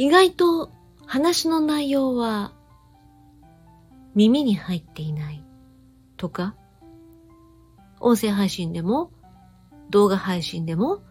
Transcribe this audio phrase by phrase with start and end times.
[0.00, 0.72] 意外と
[1.04, 2.54] 話の内容は
[4.14, 5.44] 耳に入っていない
[6.16, 6.56] とか、
[8.00, 9.10] 音声配信でも
[9.90, 11.02] 動画配信でも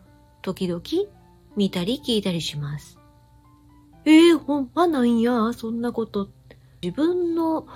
[0.41, 0.81] 時々
[1.55, 2.97] 見たり聞いたりします。
[4.05, 6.27] ええー、ほんまなんや、そんなこと。
[6.81, 7.67] 自分の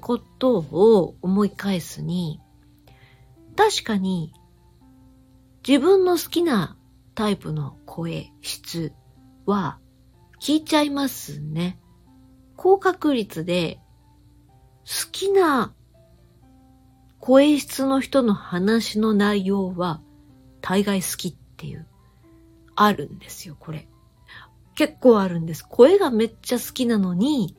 [0.00, 2.40] ことを思い返すに、
[3.54, 4.32] 確かに
[5.64, 6.76] 自分の好きな
[7.14, 8.92] タイプの声質
[9.46, 9.78] は
[10.40, 11.78] 聞いちゃいますね。
[12.56, 13.80] 高確率で
[14.86, 15.74] 好きな
[17.18, 20.00] 声質の人の話の内容は
[20.60, 21.86] 大概好きっていう、
[22.74, 23.88] あるんですよ、これ。
[24.74, 25.66] 結構あるんです。
[25.68, 27.56] 声がめっちゃ好きなのに、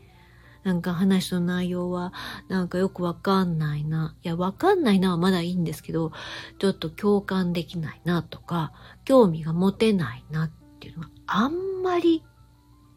[0.63, 2.13] なんか話の内容は
[2.47, 4.15] なんかよくわかんないな。
[4.23, 6.11] いや、わかんないなはまだいいんですけど、
[6.59, 8.71] ちょっと共感できないなとか、
[9.05, 12.23] 興味が持てないなっていうのはあんまり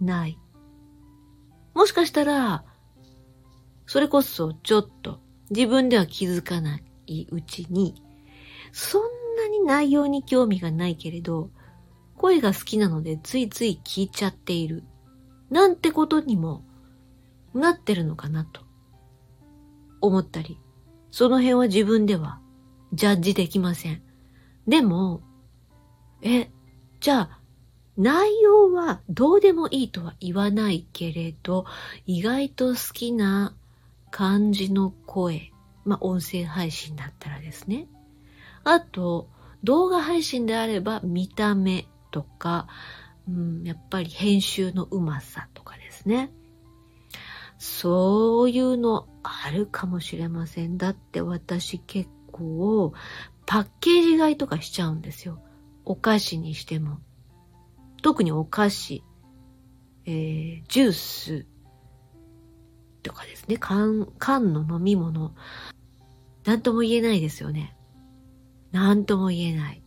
[0.05, 0.39] ない。
[1.75, 2.64] もしかしたら、
[3.86, 8.03] それこそちょっと自分では気づかないうちに、
[8.72, 9.03] そん
[9.36, 11.50] なに内容に興味がないけれど、
[12.17, 14.84] 声が好きなのでついつい聞いちゃっている。
[15.50, 16.64] なんてことにも
[17.53, 18.62] なってるのかなと
[20.00, 20.59] 思ったり、
[21.11, 22.41] その辺は自分では
[22.94, 24.03] ジャッジできません。
[24.66, 25.22] でも、
[26.22, 26.50] え、
[27.00, 27.42] じゃあ、
[27.97, 31.67] 内容はどうでもいいとは言わないけれど、
[32.07, 33.55] 意外と好きな
[34.11, 35.53] 感じの声、
[35.84, 37.89] まあ、音声配信だったらですね。
[38.65, 39.29] あと、
[39.65, 42.67] 動画配信であれば見た目とか、
[43.29, 46.33] うん、やっぱり編集のうまさとかですね。
[47.59, 50.79] そういうのあるかもしれません。
[50.79, 52.93] だって私結構
[53.47, 55.41] パッケージ買いとかしちゃうんですよ。
[55.84, 56.99] お菓子にしても。
[58.03, 59.03] 特にお菓子、
[60.05, 61.47] えー、ジュース
[63.03, 63.56] とかですね。
[63.59, 65.34] 缶、缶の飲み物。
[66.44, 67.77] なんとも言えないですよね。
[68.72, 69.82] なんとも言えない。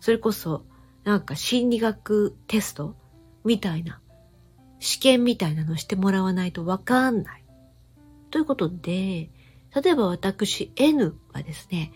[0.00, 0.64] それこそ、
[1.04, 2.94] なんか心理学テスト
[3.44, 4.00] みたいな
[4.78, 7.44] 試験みたいなのしてもらわないとわかんない。
[8.30, 9.30] ということで、
[9.74, 11.92] 例えば私 N はですね、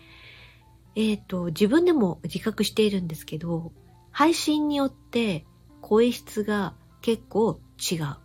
[0.95, 3.73] えっ、ー、と、自分でも自覚しているんですけど、
[4.15, 5.45] 配信によって
[5.81, 7.59] 声質が結構
[7.91, 8.15] 違う。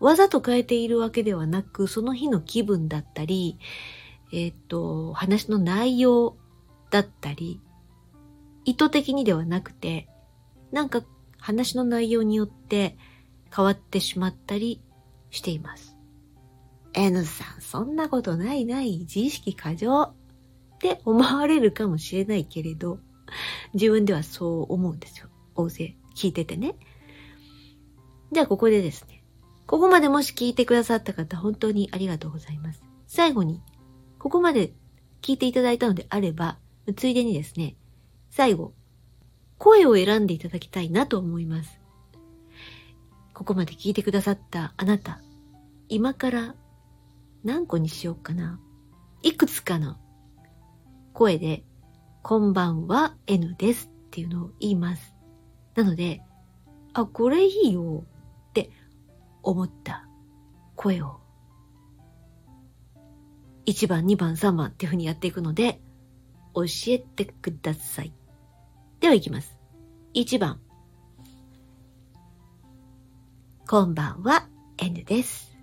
[0.00, 3.60] わざと変えているわけではなく、その日の気分だったり、
[4.32, 6.36] えっ、と、話の内容
[6.90, 7.60] だったり、
[8.64, 10.08] 意図的にではなくて、
[10.72, 11.04] なんか
[11.38, 12.98] 話の内容によって
[13.54, 14.82] 変わってしまったり
[15.30, 15.96] しています。
[16.92, 20.14] N さん、そんなことないない、自意識過剰っ
[20.80, 22.98] て思われるかもしれないけれど、
[23.74, 25.28] 自分ではそう思うんですよ。
[25.54, 26.76] 大勢聞いててね。
[28.32, 29.24] ではここでですね、
[29.66, 32.82] ここまでもし聞いてくださった方、本当にありがとうございます。
[33.06, 33.62] 最後に、
[34.18, 34.72] ここまで
[35.22, 36.58] 聞いていただいたのであれば、
[36.96, 37.76] ついでにですね、
[38.30, 38.72] 最後、
[39.58, 41.80] 声を選んでいただきたいなと思います。
[43.34, 45.20] ここまで聞いてくださったあなた、
[45.88, 46.54] 今から
[47.44, 48.60] 何個にしようかな。
[49.22, 49.96] いくつかの
[51.12, 51.64] 声で、
[52.28, 55.14] こんばんは N ですっていうのを言います。
[55.74, 56.20] なので、
[56.92, 58.04] あ、これいいよ
[58.50, 58.70] って
[59.42, 60.06] 思った
[60.76, 61.20] 声を
[63.64, 65.80] 1番、2番、3番っていう風にやっていくので、
[66.54, 68.12] 教えてください。
[69.00, 69.56] では行きます。
[70.12, 70.60] 1番。
[73.66, 75.56] こんばんは、N です。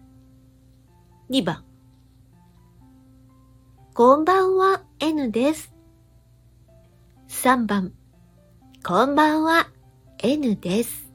[1.29, 1.63] 2番。
[3.93, 5.74] こんばんは、N です。
[7.43, 7.93] 3番。
[8.83, 9.67] こんばんは、
[10.17, 11.11] N です。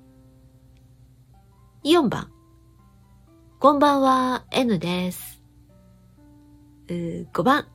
[1.82, 2.30] 4番。
[3.58, 5.42] こんばんは、N です。
[6.86, 7.66] 5番。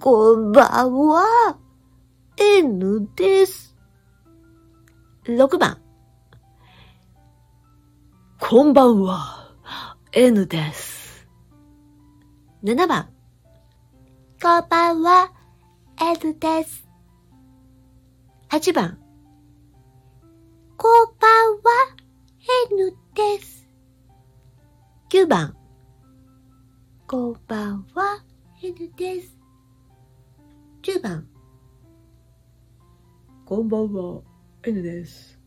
[0.00, 1.58] こんばんは、
[2.38, 3.76] N です。
[5.24, 5.82] 6番。
[8.40, 9.52] こんばんは、
[10.12, 11.28] N です。
[12.62, 13.10] 7番。
[14.40, 15.32] こんばんは、
[16.00, 16.91] N です。
[18.52, 18.98] 8番。
[20.76, 21.62] こんばんは、
[22.70, 23.66] N です。
[25.08, 25.56] 9番。
[27.06, 28.22] こんばんは、
[28.62, 29.38] N です。
[30.82, 31.26] 10番。
[33.46, 34.20] こんばんは、
[34.64, 35.40] N です。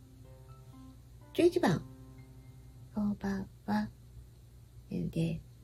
[1.34, 1.82] 11番。
[2.92, 3.88] こんばんは、
[4.90, 5.55] N です。